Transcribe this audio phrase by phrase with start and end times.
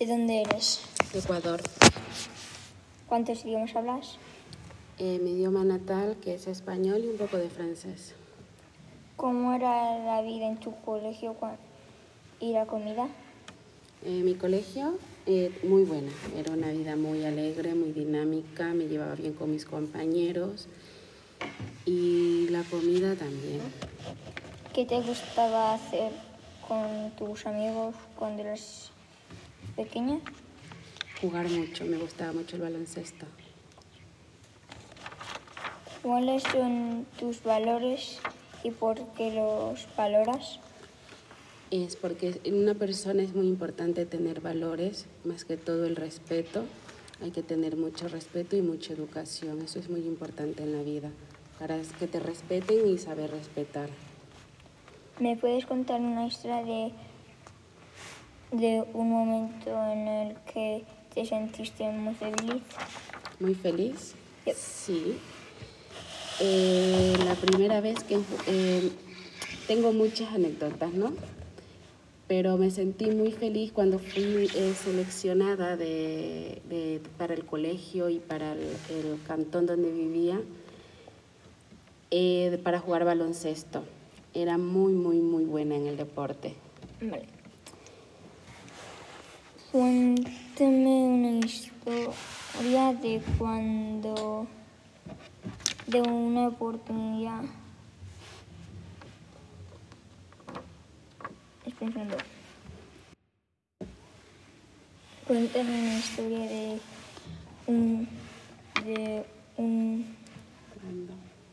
[0.00, 0.80] ¿De dónde eres?
[1.12, 1.60] de Ecuador.
[3.06, 4.16] ¿Cuántos idiomas hablas?
[4.98, 8.14] Eh, mi idioma natal, que es español y un poco de francés.
[9.16, 11.36] ¿Cómo era la vida en tu colegio
[12.40, 13.08] y la comida?
[14.02, 16.12] Eh, mi colegio, eh, muy buena.
[16.34, 18.72] Era una vida muy alegre, muy dinámica.
[18.72, 20.66] Me llevaba bien con mis compañeros.
[21.84, 23.60] Y la comida también.
[24.72, 26.10] ¿Qué te gustaba hacer
[26.66, 28.92] con tus amigos cuando eras
[29.70, 30.18] pequeña?
[31.20, 33.26] Jugar mucho, me gustaba mucho el baloncesto.
[36.02, 38.20] ¿Cuáles son tus valores
[38.64, 40.58] y por qué los valoras?
[41.70, 46.64] Es porque en una persona es muy importante tener valores, más que todo el respeto.
[47.22, 49.60] Hay que tener mucho respeto y mucha educación.
[49.60, 51.10] Eso es muy importante en la vida,
[51.58, 53.90] para que te respeten y saber respetar.
[55.20, 56.92] ¿Me puedes contar una historia de,
[58.52, 60.84] de un momento en el que
[61.14, 62.62] te sentiste muy feliz?
[63.38, 64.14] Muy feliz.
[64.46, 64.56] Yep.
[64.56, 65.16] Sí.
[66.40, 68.90] Eh, la primera vez que eh,
[69.66, 71.12] tengo muchas anécdotas, ¿no?
[72.26, 78.20] Pero me sentí muy feliz cuando fui eh, seleccionada de, de- para el colegio y
[78.20, 80.40] para el, el cantón donde vivía
[82.64, 83.84] para jugar baloncesto.
[84.34, 86.54] Era muy, muy, muy buena en el deporte.
[87.00, 87.26] Vale.
[89.72, 94.48] Cuéntame una historia de cuando,
[95.86, 97.42] de una oportunidad.
[101.64, 102.16] Estoy pensando.
[105.28, 106.80] Cuéntame una historia de
[107.68, 108.08] un,
[108.84, 109.24] de
[109.56, 110.16] un,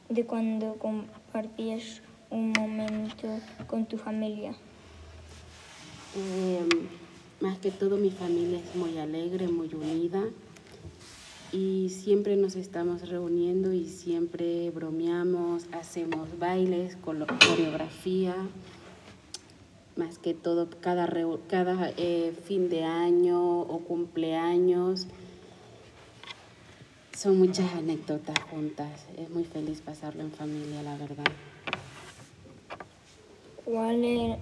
[0.09, 3.28] de cuando compartías un momento
[3.68, 4.56] con tu familia.
[6.16, 6.68] Eh,
[7.40, 10.24] más que todo mi familia es muy alegre, muy unida
[11.52, 18.36] y siempre nos estamos reuniendo y siempre bromeamos, hacemos bailes, coreografía,
[19.96, 21.08] más que todo cada,
[21.47, 25.08] cada eh, fin de año o cumpleaños.
[27.16, 31.26] Son muchas anécdotas juntas, es muy feliz pasarlo en familia, la verdad.
[33.66, 34.38] ¿Cuál er-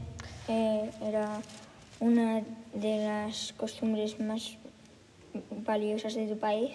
[0.49, 1.41] eh, era
[1.99, 2.41] una
[2.73, 4.57] de las costumbres más
[5.65, 6.71] valiosas de tu país?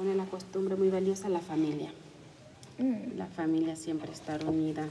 [0.00, 1.90] Una costumbre muy valiosa, la familia.
[2.78, 4.88] Mm, La familia siempre estar unida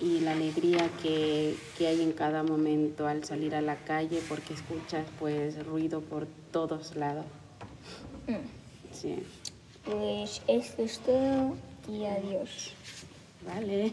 [0.00, 4.54] y la alegría que, que hay en cada momento al salir a la calle porque
[4.54, 7.26] escuchas pues ruido por todos lados.
[8.26, 8.94] mm.
[8.94, 9.16] Sí,
[9.84, 11.54] Pues esto es todo
[11.88, 12.72] y adiós.
[13.46, 13.92] vale.